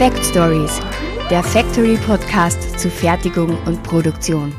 [0.00, 0.80] Fact Stories,
[1.28, 4.50] der Factory Podcast zu Fertigung und Produktion.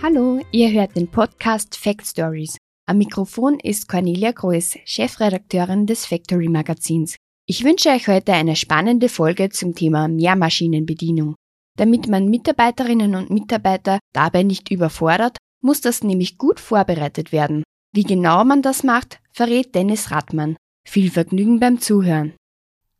[0.00, 2.56] Hallo, ihr hört den Podcast Fact Stories.
[2.86, 7.16] Am Mikrofon ist Cornelia Groß, Chefredakteurin des Factory Magazins.
[7.48, 11.34] Ich wünsche euch heute eine spannende Folge zum Thema Mehrmaschinenbedienung.
[11.76, 17.64] Damit man Mitarbeiterinnen und Mitarbeiter dabei nicht überfordert, muss das nämlich gut vorbereitet werden.
[17.92, 20.56] Wie genau man das macht, verrät Dennis Rattmann.
[20.88, 22.34] Viel Vergnügen beim Zuhören.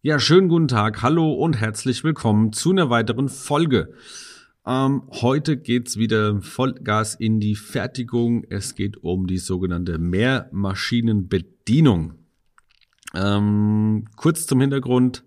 [0.04, 3.94] Ja, schönen guten Tag, hallo und herzlich willkommen zu einer weiteren Folge.
[4.66, 8.42] Ähm, heute geht's wieder Vollgas in die Fertigung.
[8.50, 12.14] Es geht um die sogenannte Mehrmaschinenbedienung.
[13.14, 15.22] Ähm, kurz zum Hintergrund.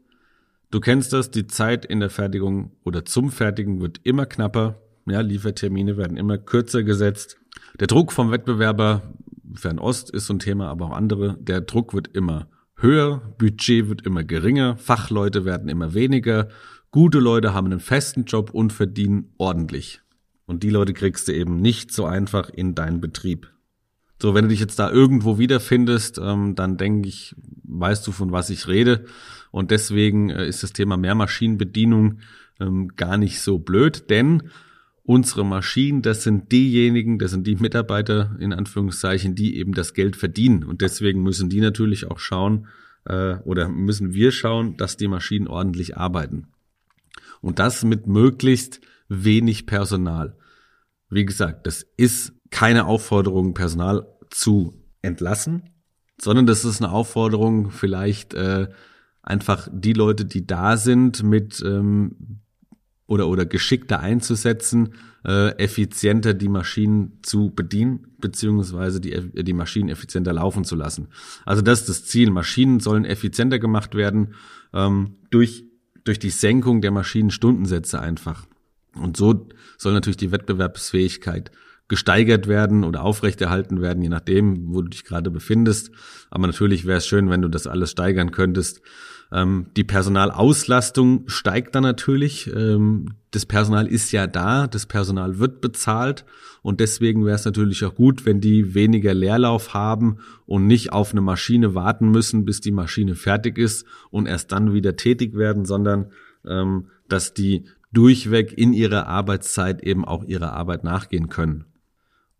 [0.71, 4.81] Du kennst das, die Zeit in der Fertigung oder zum Fertigen wird immer knapper.
[5.05, 7.37] Ja, Liefertermine werden immer kürzer gesetzt.
[7.79, 9.13] Der Druck vom Wettbewerber
[9.53, 11.37] Fernost ist so ein Thema, aber auch andere.
[11.39, 12.49] Der Druck wird immer
[12.85, 16.49] höher, Budget wird immer geringer, Fachleute werden immer weniger,
[16.91, 20.01] gute Leute haben einen festen Job und verdienen ordentlich.
[20.45, 23.51] Und die Leute kriegst du eben nicht so einfach in deinen Betrieb.
[24.21, 28.31] So, wenn du dich jetzt da irgendwo wiederfindest, ähm, dann denke ich, weißt du, von
[28.31, 29.05] was ich rede.
[29.51, 32.19] Und deswegen äh, ist das Thema Mehrmaschinenbedienung
[32.59, 34.43] ähm, gar nicht so blöd, denn
[35.05, 40.15] unsere Maschinen, das sind diejenigen, das sind die Mitarbeiter in Anführungszeichen, die eben das Geld
[40.15, 40.63] verdienen.
[40.63, 42.67] Und deswegen müssen die natürlich auch schauen
[43.05, 46.47] äh, oder müssen wir schauen, dass die Maschinen ordentlich arbeiten.
[47.41, 50.35] Und das mit möglichst wenig Personal.
[51.09, 55.69] Wie gesagt, das ist keine Aufforderung, Personal zu entlassen,
[56.19, 58.69] sondern das ist eine Aufforderung, vielleicht äh,
[59.21, 62.39] einfach die Leute, die da sind, mit ähm,
[63.07, 64.93] oder, oder geschickter einzusetzen,
[65.25, 71.07] äh, effizienter die Maschinen zu bedienen, beziehungsweise die, die Maschinen effizienter laufen zu lassen.
[71.45, 72.31] Also das ist das Ziel.
[72.31, 74.33] Maschinen sollen effizienter gemacht werden
[74.73, 75.65] ähm, durch,
[76.03, 78.45] durch die Senkung der Maschinenstundensätze einfach.
[78.95, 81.51] Und so soll natürlich die Wettbewerbsfähigkeit
[81.87, 85.91] gesteigert werden oder aufrechterhalten werden, je nachdem, wo du dich gerade befindest.
[86.31, 88.81] Aber natürlich wäre es schön, wenn du das alles steigern könntest.
[89.31, 92.47] Ähm, die Personalauslastung steigt dann natürlich.
[92.53, 96.25] Ähm, das Personal ist ja da, das Personal wird bezahlt
[96.61, 101.11] und deswegen wäre es natürlich auch gut, wenn die weniger Leerlauf haben und nicht auf
[101.11, 105.65] eine Maschine warten müssen, bis die Maschine fertig ist und erst dann wieder tätig werden,
[105.65, 106.11] sondern
[106.47, 111.65] ähm, dass die durchweg in ihrer Arbeitszeit eben auch ihrer Arbeit nachgehen können.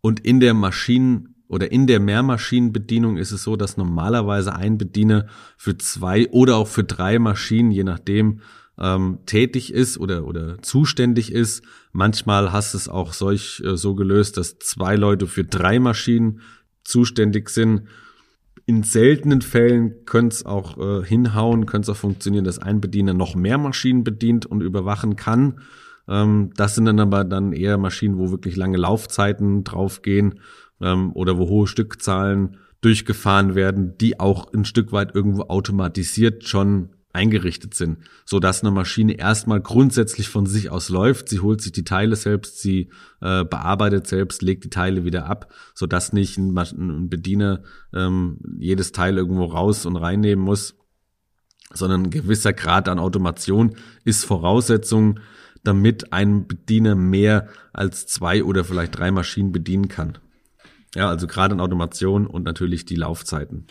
[0.00, 5.26] Und in der Maschinen- oder in der Mehrmaschinenbedienung ist es so, dass normalerweise ein Bediener
[5.56, 8.40] für zwei oder auch für drei Maschinen, je nachdem,
[8.78, 11.64] ähm, tätig ist oder, oder zuständig ist.
[11.92, 16.40] Manchmal hast es auch solch äh, so gelöst, dass zwei Leute für drei Maschinen
[16.84, 17.82] zuständig sind.
[18.66, 23.14] In seltenen Fällen könnte es auch äh, hinhauen, könnte es auch funktionieren, dass ein Bediener
[23.14, 25.60] noch mehr Maschinen bedient und überwachen kann.
[26.08, 30.40] Ähm, das sind dann aber dann eher Maschinen, wo wirklich lange Laufzeiten draufgehen
[30.80, 36.90] ähm, oder wo hohe Stückzahlen durchgefahren werden, die auch ein Stück weit irgendwo automatisiert schon
[37.12, 41.30] eingerichtet sind, so dass eine Maschine erstmal grundsätzlich von sich aus läuft.
[41.30, 42.90] Sie holt sich die Teile selbst, sie
[43.22, 47.62] äh, bearbeitet selbst, legt die Teile wieder ab, so dass nicht ein, ein Bediener
[47.94, 50.76] ähm, jedes Teil irgendwo raus und reinnehmen muss,
[51.72, 55.18] sondern ein gewisser Grad an Automation ist Voraussetzung
[55.66, 60.18] damit ein Bediener mehr als zwei oder vielleicht drei Maschinen bedienen kann.
[60.96, 63.66] Ja, also gerade in Automation und natürlich die Laufzeiten.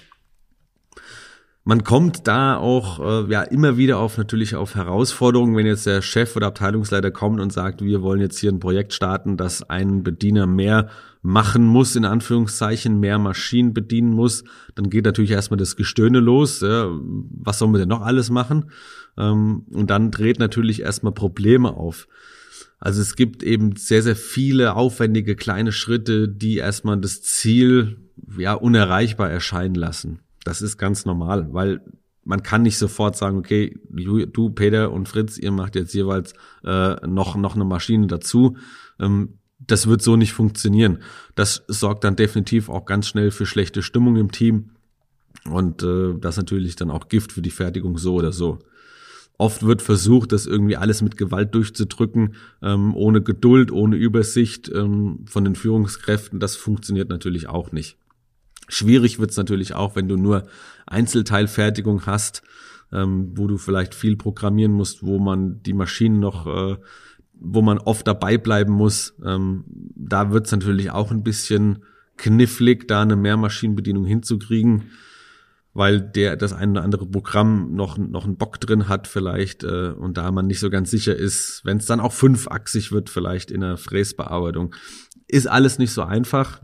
[1.64, 6.04] Man kommt da auch äh, ja immer wieder auf natürlich auf Herausforderungen, wenn jetzt der
[6.04, 10.04] Chef oder Abteilungsleiter kommt und sagt, wir wollen jetzt hier ein Projekt starten, dass ein
[10.04, 10.90] Bediener mehr
[11.24, 14.44] machen muss, in Anführungszeichen, mehr Maschinen bedienen muss,
[14.76, 16.62] dann geht natürlich erstmal das Gestöhne los.
[16.62, 18.70] Ja, was sollen wir denn noch alles machen?
[19.18, 22.08] Ähm, und dann dreht natürlich erstmal Probleme auf.
[22.80, 27.98] Also es gibt eben sehr, sehr viele aufwendige kleine Schritte, die erstmal das Ziel
[28.38, 30.20] ja unerreichbar erscheinen lassen.
[30.44, 31.82] Das ist ganz normal, weil
[32.24, 36.34] man kann nicht sofort sagen, okay, du, Peter und Fritz, ihr macht jetzt jeweils
[36.64, 38.58] äh, noch, noch eine Maschine dazu.
[39.00, 41.00] Ähm, das wird so nicht funktionieren.
[41.36, 44.72] Das sorgt dann definitiv auch ganz schnell für schlechte Stimmung im Team.
[45.50, 48.60] Und äh, das natürlich dann auch Gift für die Fertigung so oder so.
[49.38, 55.26] Oft wird versucht, das irgendwie alles mit Gewalt durchzudrücken, ähm, ohne Geduld, ohne Übersicht ähm,
[55.26, 56.40] von den Führungskräften.
[56.40, 57.98] Das funktioniert natürlich auch nicht.
[58.68, 60.48] Schwierig wird's natürlich auch, wenn du nur
[60.88, 62.44] Einzelteilfertigung hast,
[62.94, 66.78] ähm, wo du vielleicht viel programmieren musst, wo man die Maschinen noch, äh,
[67.34, 69.16] wo man oft dabei bleiben muss.
[69.24, 69.66] Ähm,
[69.96, 71.84] da wird's natürlich auch ein bisschen
[72.18, 74.84] knifflig, da eine Mehrmaschinenbedienung hinzukriegen.
[75.76, 79.90] Weil der das ein oder andere Programm noch, noch einen Bock drin hat vielleicht äh,
[79.90, 83.52] und da man nicht so ganz sicher ist, wenn es dann auch fünfachsig wird vielleicht
[83.52, 84.74] in der Fräsbearbeitung.
[85.28, 86.64] Ist alles nicht so einfach,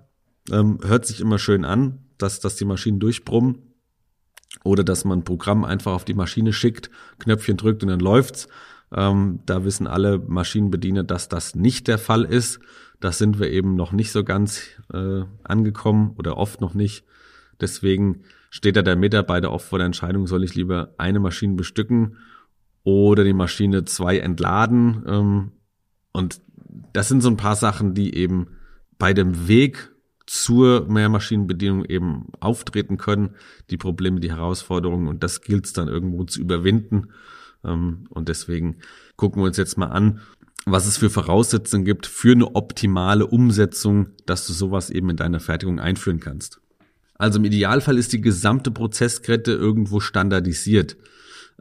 [0.50, 3.58] ähm, hört sich immer schön an, dass, dass die Maschinen durchbrummen
[4.64, 8.48] oder dass man ein Programm einfach auf die Maschine schickt, Knöpfchen drückt und dann läuft's.
[8.94, 12.62] Ähm, da wissen alle Maschinenbediener, dass das nicht der Fall ist.
[13.02, 14.62] Das sind wir eben noch nicht so ganz
[14.94, 17.04] äh, angekommen oder oft noch nicht.
[17.60, 22.18] Deswegen steht da der Mitarbeiter oft vor der Entscheidung, soll ich lieber eine Maschine bestücken
[22.84, 25.04] oder die Maschine zwei entladen.
[25.08, 25.52] Ähm,
[26.12, 26.42] und
[26.94, 28.48] das sind so ein paar Sachen, die eben
[29.00, 29.92] bei dem Weg
[30.28, 33.36] zur Mehrmaschinenbedienung eben auftreten können,
[33.70, 37.12] die Probleme, die Herausforderungen und das gilt es dann irgendwo zu überwinden.
[37.64, 38.78] Ähm, und deswegen
[39.16, 40.20] gucken wir uns jetzt mal an,
[40.66, 45.40] was es für Voraussetzungen gibt für eine optimale Umsetzung, dass du sowas eben in deiner
[45.40, 46.62] Fertigung einführen kannst.
[47.22, 50.98] Also im Idealfall ist die gesamte Prozesskette irgendwo standardisiert.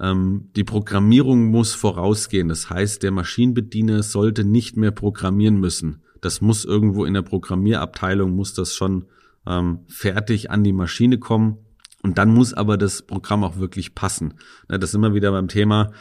[0.01, 2.49] Ähm, die Programmierung muss vorausgehen.
[2.49, 6.03] Das heißt, der Maschinenbediener sollte nicht mehr programmieren müssen.
[6.23, 9.05] Das muss irgendwo in der Programmierabteilung, muss das schon
[9.47, 11.59] ähm, fertig an die Maschine kommen.
[12.03, 14.39] Und dann muss aber das Programm auch wirklich passen.
[14.71, 15.93] Ja, das ist immer wieder beim Thema.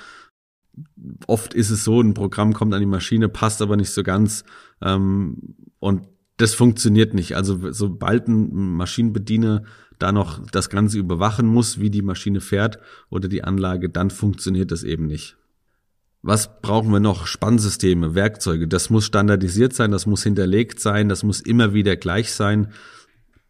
[1.28, 4.46] Oft ist es so, ein Programm kommt an die Maschine, passt aber nicht so ganz.
[4.82, 6.08] Ähm, und
[6.40, 7.36] das funktioniert nicht.
[7.36, 9.64] Also sobald ein Maschinenbediener
[10.00, 14.72] da noch das Ganze überwachen muss, wie die Maschine fährt oder die Anlage, dann funktioniert
[14.72, 15.36] das eben nicht.
[16.22, 17.28] Was brauchen wir noch?
[17.28, 18.70] Spannsysteme, Werkzeuge.
[18.70, 22.72] Das muss standardisiert sein, das muss hinterlegt sein, das muss immer wieder gleich sein,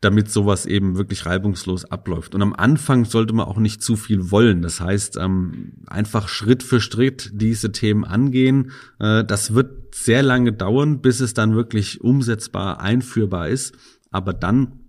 [0.02, 2.34] damit sowas eben wirklich reibungslos abläuft.
[2.34, 4.62] Und am Anfang sollte man auch nicht zu viel wollen.
[4.62, 8.72] Das heißt, ähm, einfach Schritt für Schritt diese Themen angehen.
[9.00, 13.76] Äh, das wird sehr lange dauern, bis es dann wirklich umsetzbar, einführbar ist.
[14.10, 14.80] Aber dann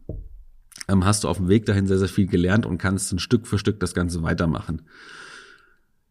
[0.88, 3.48] ähm, hast du auf dem Weg dahin sehr, sehr viel gelernt und kannst ein Stück
[3.48, 4.82] für Stück das Ganze weitermachen.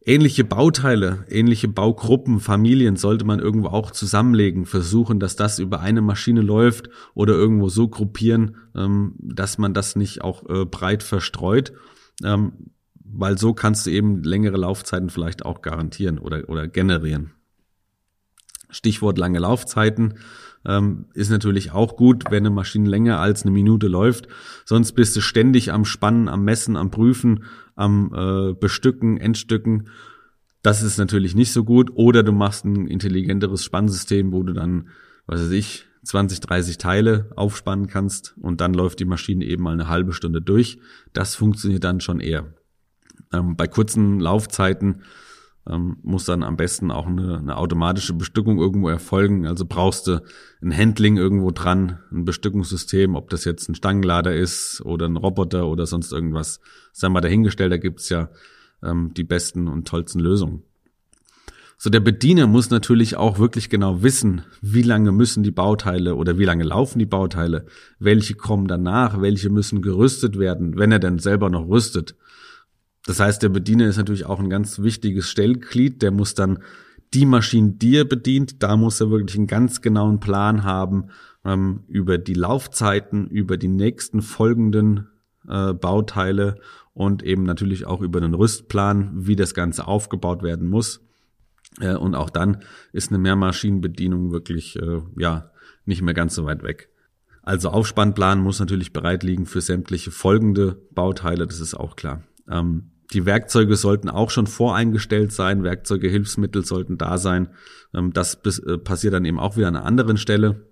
[0.06, 6.02] Ähnliche Bauteile, ähnliche Baugruppen, Familien sollte man irgendwo auch zusammenlegen, versuchen, dass das über eine
[6.02, 11.74] Maschine läuft oder irgendwo so gruppieren, ähm, dass man das nicht auch äh, breit verstreut,
[12.24, 17.34] ähm, weil so kannst du eben längere Laufzeiten vielleicht auch garantieren oder, oder generieren.
[18.70, 20.16] Stichwort lange Laufzeiten
[20.66, 24.28] ähm, ist natürlich auch gut, wenn eine Maschine länger als eine Minute läuft.
[24.66, 27.44] Sonst bist du ständig am Spannen, am Messen, am Prüfen,
[27.76, 29.90] am äh, Bestücken, Endstücken.
[30.62, 31.92] Das ist natürlich nicht so gut.
[31.96, 34.90] Oder du machst ein intelligenteres Spannsystem, wo du dann,
[35.26, 39.74] was weiß ich, 20, 30 Teile aufspannen kannst und dann läuft die Maschine eben mal
[39.74, 40.80] eine halbe Stunde durch.
[41.14, 42.54] Das funktioniert dann schon eher.
[43.34, 45.04] Ähm, bei kurzen Laufzeiten
[45.70, 49.46] ähm, muss dann am besten auch eine, eine automatische Bestückung irgendwo erfolgen.
[49.46, 50.22] Also brauchst du
[50.62, 55.68] ein Handling irgendwo dran, ein Bestückungssystem, ob das jetzt ein Stangenlader ist oder ein Roboter
[55.68, 56.60] oder sonst irgendwas.
[56.92, 58.30] Sei mal dahingestellt, da gibt's ja
[58.84, 60.64] ähm, die besten und tollsten Lösungen.
[61.82, 66.38] So, der Bediener muss natürlich auch wirklich genau wissen, wie lange müssen die Bauteile oder
[66.38, 67.68] wie lange laufen die Bauteile,
[68.00, 72.16] welche kommen danach, welche müssen gerüstet werden, wenn er denn selber noch rüstet.
[73.10, 76.04] Das heißt, der Bediener ist natürlich auch ein ganz wichtiges Stellglied.
[76.04, 76.60] Der muss dann
[77.16, 81.06] die Maschinen, die er bedient, da muss er wirklich einen ganz genauen Plan haben
[81.44, 85.08] ähm, über die Laufzeiten, über die nächsten folgenden
[85.48, 86.60] äh, Bauteile
[86.94, 91.02] und eben natürlich auch über den Rüstplan, wie das Ganze aufgebaut werden muss.
[91.80, 92.60] Äh, und auch dann
[92.94, 95.50] ist eine Mehrmaschinenbedienung wirklich äh, ja
[95.84, 96.90] nicht mehr ganz so weit weg.
[97.42, 102.22] Also Aufspannplan muss natürlich bereit liegen für sämtliche folgende Bauteile, das ist auch klar.
[102.48, 107.50] Ähm, die Werkzeuge sollten auch schon voreingestellt sein, Werkzeuge, Hilfsmittel sollten da sein.
[107.94, 110.68] Ähm, das äh, passiert dann eben auch wieder an einer anderen Stelle,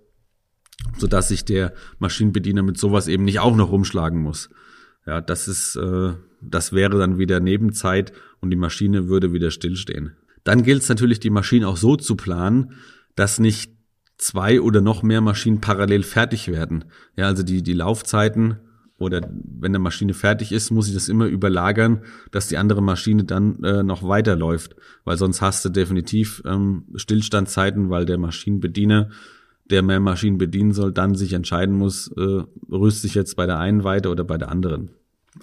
[0.98, 4.50] sodass sich der Maschinenbediener mit sowas eben nicht auch noch rumschlagen muss.
[5.06, 10.15] Ja, das ist, äh, das wäre dann wieder Nebenzeit und die Maschine würde wieder stillstehen.
[10.44, 12.74] Dann gilt es natürlich, die Maschine auch so zu planen,
[13.15, 13.72] dass nicht
[14.17, 16.86] zwei oder noch mehr Maschinen parallel fertig werden.
[17.15, 18.58] Ja, also die, die Laufzeiten
[18.98, 22.01] oder wenn eine Maschine fertig ist, muss ich das immer überlagern,
[22.32, 27.89] dass die andere Maschine dann äh, noch weiterläuft, weil sonst hast du definitiv ähm, Stillstandzeiten,
[27.89, 29.10] weil der Maschinenbediener,
[29.70, 33.60] der mehr Maschinen bedienen soll, dann sich entscheiden muss, äh, rüste ich jetzt bei der
[33.60, 34.92] einen weiter oder bei der anderen.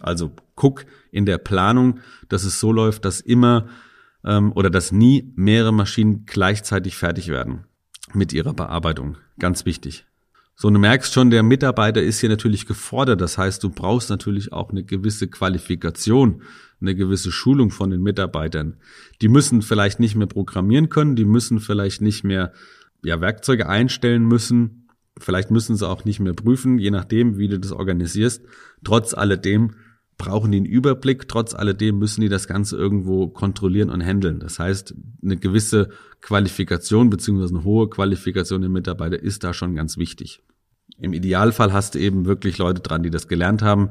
[0.00, 3.68] Also guck in der Planung, dass es so läuft, dass immer
[4.24, 7.64] ähm, oder dass nie mehrere Maschinen gleichzeitig fertig werden
[8.12, 9.16] mit ihrer Bearbeitung.
[9.38, 10.06] Ganz wichtig.
[10.56, 13.20] So, du merkst schon, der Mitarbeiter ist hier natürlich gefordert.
[13.20, 16.42] Das heißt, du brauchst natürlich auch eine gewisse Qualifikation,
[16.80, 18.76] eine gewisse Schulung von den Mitarbeitern.
[19.20, 22.52] Die müssen vielleicht nicht mehr programmieren können, die müssen vielleicht nicht mehr
[23.02, 24.88] ja, Werkzeuge einstellen müssen.
[25.18, 28.42] Vielleicht müssen sie auch nicht mehr prüfen, je nachdem, wie du das organisierst.
[28.84, 29.72] Trotz alledem
[30.16, 31.28] brauchen die einen Überblick.
[31.28, 34.40] Trotz alledem müssen die das Ganze irgendwo kontrollieren und handeln.
[34.40, 35.90] Das heißt, eine gewisse
[36.20, 40.42] Qualifikation beziehungsweise eine hohe Qualifikation der Mitarbeiter ist da schon ganz wichtig.
[40.98, 43.90] Im Idealfall hast du eben wirklich Leute dran, die das gelernt haben,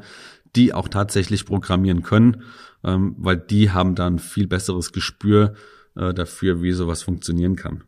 [0.56, 2.44] die auch tatsächlich programmieren können,
[2.84, 5.54] ähm, weil die haben dann viel besseres Gespür
[5.96, 7.84] äh, dafür, wie sowas funktionieren kann.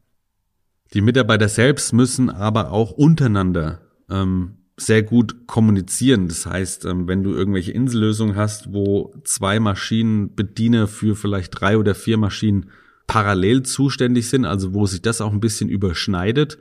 [0.94, 6.28] Die Mitarbeiter selbst müssen aber auch untereinander ähm, sehr gut kommunizieren.
[6.28, 11.78] Das heißt, ähm, wenn du irgendwelche Insellösungen hast, wo zwei Maschinen Bediener für vielleicht drei
[11.78, 12.70] oder vier Maschinen
[13.08, 16.58] parallel zuständig sind, also wo sich das auch ein bisschen überschneidet,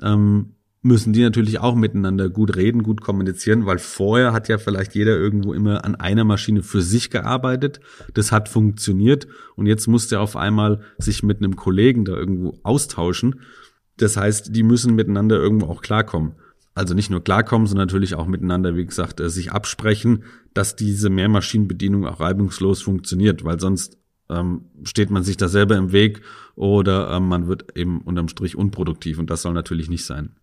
[0.00, 4.94] ähm, müssen die natürlich auch miteinander gut reden, gut kommunizieren, weil vorher hat ja vielleicht
[4.94, 7.80] jeder irgendwo immer an einer Maschine für sich gearbeitet.
[8.14, 9.26] Das hat funktioniert
[9.56, 13.40] und jetzt muss der auf einmal sich mit einem Kollegen da irgendwo austauschen.
[13.98, 16.32] Das heißt, die müssen miteinander irgendwo auch klarkommen
[16.74, 20.24] also nicht nur klarkommen, sondern natürlich auch miteinander, wie gesagt, äh, sich absprechen,
[20.54, 23.98] dass diese Mehrmaschinenbedienung auch reibungslos funktioniert, weil sonst
[24.28, 26.22] ähm, steht man sich da selber im Weg
[26.54, 30.36] oder ähm, man wird eben unterm Strich unproduktiv und das soll natürlich nicht sein.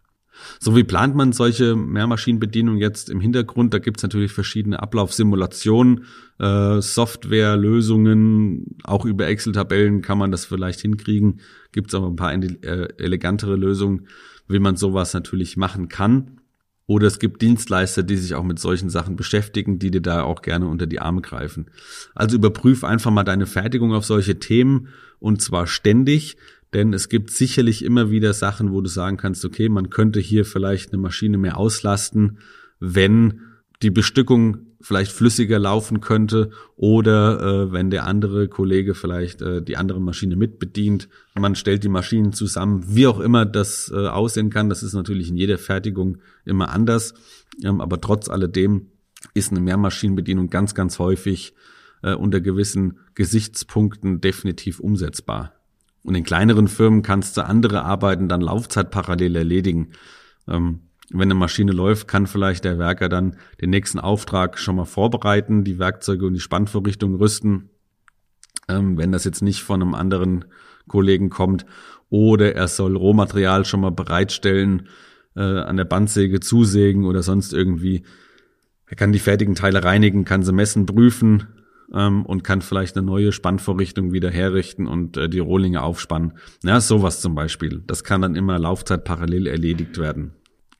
[0.60, 3.74] So wie plant man solche Mehrmaschinenbedienungen jetzt im Hintergrund?
[3.74, 6.06] Da gibt's natürlich verschiedene Ablaufsimulationen,
[6.40, 11.40] äh, Softwarelösungen, auch über Excel-Tabellen kann man das vielleicht hinkriegen.
[11.72, 14.08] Gibt's aber ein paar äh, elegantere Lösungen
[14.48, 16.42] wie man sowas natürlich machen kann.
[16.86, 20.42] Oder es gibt Dienstleister, die sich auch mit solchen Sachen beschäftigen, die dir da auch
[20.42, 21.70] gerne unter die Arme greifen.
[22.16, 24.88] Also überprüf einfach mal deine Fertigung auf solche Themen
[25.20, 26.38] und zwar ständig,
[26.74, 30.46] denn es gibt sicherlich immer wieder Sachen, wo du sagen kannst, okay, man könnte hier
[30.46, 32.40] vielleicht eine Maschine mehr auslasten,
[32.80, 33.42] wenn
[33.82, 39.78] die Bestückung vielleicht flüssiger laufen könnte oder äh, wenn der andere Kollege vielleicht äh, die
[39.78, 41.10] andere Maschine mitbedient.
[41.36, 44.70] Man stellt die Maschinen zusammen, wie auch immer das äh, aussehen kann.
[44.70, 47.14] Das ist natürlich in jeder Fertigung immer anders.
[47.64, 48.88] Ähm, aber trotz alledem
[49.34, 51.54] ist eine Mehrmaschinenbedienung ganz, ganz häufig
[52.04, 55.54] äh, unter gewissen Gesichtspunkten definitiv umsetzbar.
[56.04, 59.90] Und in kleineren Firmen kannst du andere Arbeiten dann laufzeitparallel erledigen.
[60.48, 64.86] Ähm, wenn eine Maschine läuft, kann vielleicht der Werker dann den nächsten Auftrag schon mal
[64.86, 67.70] vorbereiten, die Werkzeuge und die Spannvorrichtung rüsten,
[68.68, 70.46] ähm, wenn das jetzt nicht von einem anderen
[70.88, 71.66] Kollegen kommt.
[72.10, 74.90] Oder er soll Rohmaterial schon mal bereitstellen,
[75.36, 78.04] äh, an der Bandsäge zusägen oder sonst irgendwie.
[78.86, 81.48] Er kann die fertigen Teile reinigen, kann sie messen, prüfen
[81.94, 86.34] ähm, und kann vielleicht eine neue Spannvorrichtung wieder herrichten und äh, die Rohlinge aufspannen.
[86.64, 87.84] Ja, sowas zum Beispiel.
[87.86, 90.34] Das kann dann immer Laufzeit parallel erledigt werden.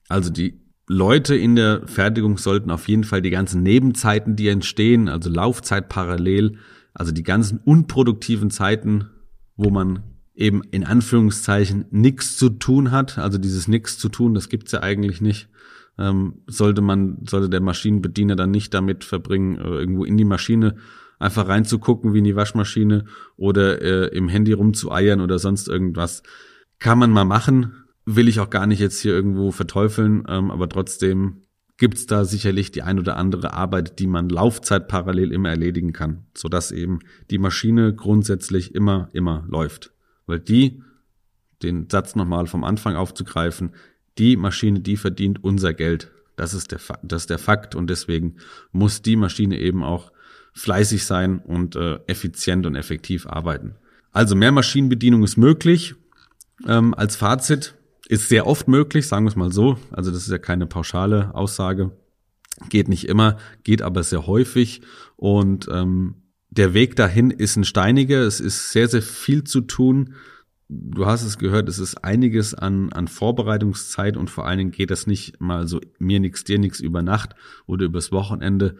[0.08, 5.08] Also die Leute in der Fertigung sollten auf jeden Fall die ganzen Nebenzeiten, die entstehen,
[5.08, 6.56] also Laufzeit parallel,
[6.94, 9.10] also die ganzen unproduktiven Zeiten,
[9.56, 10.02] wo man
[10.34, 14.82] eben in Anführungszeichen nichts zu tun hat, also dieses nichts zu tun, das gibt's ja
[14.82, 15.48] eigentlich nicht,
[15.98, 20.76] ähm, sollte man, sollte der Maschinenbediener dann nicht damit verbringen, äh, irgendwo in die Maschine
[21.18, 23.04] einfach reinzugucken wie in die Waschmaschine
[23.36, 26.22] oder äh, im Handy rumzueiern oder sonst irgendwas.
[26.78, 27.72] Kann man mal machen,
[28.16, 31.42] will ich auch gar nicht jetzt hier irgendwo verteufeln, ähm, aber trotzdem
[31.76, 36.24] gibt's da sicherlich die ein oder andere Arbeit, die man Laufzeit parallel immer erledigen kann,
[36.36, 37.00] sodass eben
[37.30, 39.92] die Maschine grundsätzlich immer, immer läuft.
[40.26, 40.82] Weil die,
[41.62, 43.72] den Satz nochmal vom Anfang aufzugreifen,
[44.16, 46.10] die Maschine, die verdient unser Geld.
[46.34, 48.36] Das ist der, das ist der Fakt und deswegen
[48.72, 50.12] muss die Maschine eben auch
[50.54, 53.76] fleißig sein und äh, effizient und effektiv arbeiten.
[54.12, 55.94] Also mehr Maschinenbedienung ist möglich.
[56.66, 57.74] Ähm, als Fazit,
[58.08, 59.78] ist sehr oft möglich, sagen wir es mal so.
[59.90, 61.92] Also das ist ja keine pauschale Aussage.
[62.70, 64.80] Geht nicht immer, geht aber sehr häufig.
[65.16, 66.16] Und ähm,
[66.50, 68.22] der Weg dahin ist ein steiniger.
[68.22, 70.14] Es ist sehr, sehr viel zu tun.
[70.70, 74.90] Du hast es gehört, es ist einiges an, an Vorbereitungszeit und vor allen Dingen geht
[74.90, 77.34] das nicht mal so mir nix, dir nix über Nacht
[77.66, 78.76] oder übers Wochenende.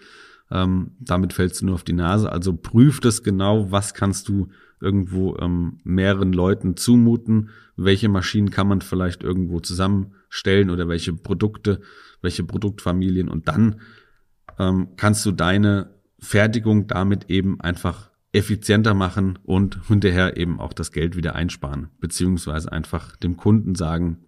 [0.50, 2.33] Ähm, damit fällst du nur auf die Nase.
[2.33, 4.49] Also prüf das genau, was kannst du
[4.81, 11.81] irgendwo ähm, mehreren Leuten zumuten, welche Maschinen kann man vielleicht irgendwo zusammenstellen oder welche Produkte,
[12.23, 13.28] welche Produktfamilien?
[13.28, 13.81] Und dann
[14.59, 20.93] ähm, kannst du deine Fertigung damit eben einfach effizienter machen und hinterher eben auch das
[20.93, 24.19] Geld wieder einsparen, beziehungsweise einfach dem Kunden sagen,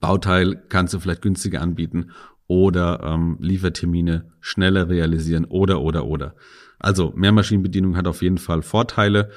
[0.00, 2.10] Bauteil kannst du vielleicht günstiger anbieten
[2.52, 6.34] oder ähm, Liefertermine schneller realisieren oder oder oder.
[6.78, 9.30] Also Mehrmaschinenbedienung hat auf jeden Fall Vorteile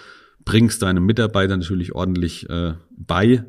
[0.43, 3.45] bringst deinem Mitarbeiter natürlich ordentlich äh, bei,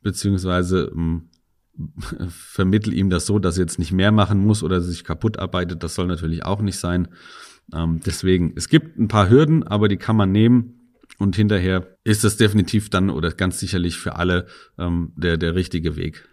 [0.00, 1.28] beziehungsweise ähm,
[2.28, 5.82] vermittel ihm das so, dass er jetzt nicht mehr machen muss oder sich kaputt arbeitet.
[5.82, 7.08] Das soll natürlich auch nicht sein.
[7.74, 10.76] Ähm, deswegen, es gibt ein paar Hürden, aber die kann man nehmen.
[11.18, 14.46] Und hinterher ist das definitiv dann oder ganz sicherlich für alle
[14.78, 16.29] ähm, der, der richtige Weg.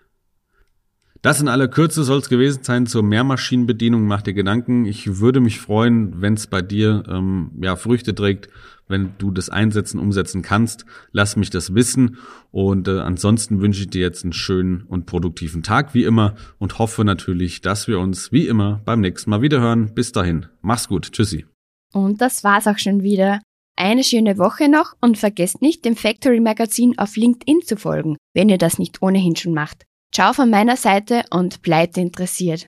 [1.27, 4.07] Das in aller Kürze soll es gewesen sein zur Mehrmaschinenbedienung.
[4.07, 4.85] Mach dir Gedanken.
[4.85, 8.47] Ich würde mich freuen, wenn es bei dir ähm, ja Früchte trägt,
[8.87, 10.85] wenn du das einsetzen, umsetzen kannst.
[11.11, 12.15] Lass mich das wissen.
[12.51, 16.79] Und äh, ansonsten wünsche ich dir jetzt einen schönen und produktiven Tag wie immer und
[16.79, 19.93] hoffe natürlich, dass wir uns wie immer beim nächsten Mal wiederhören.
[19.93, 21.11] Bis dahin, mach's gut.
[21.11, 21.45] Tschüssi.
[21.91, 23.41] Und das war's auch schon wieder.
[23.75, 28.47] Eine schöne Woche noch und vergesst nicht, dem Factory Magazin auf LinkedIn zu folgen, wenn
[28.47, 29.86] ihr das nicht ohnehin schon macht.
[30.17, 32.65] Ciao von meiner Seite und bleibt interessiert.